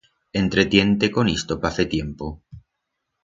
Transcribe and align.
Entretién-te 0.39 1.07
con 1.15 1.25
isto 1.37 1.53
pa 1.61 1.69
fer 1.77 1.87
tiempo. 1.95 2.25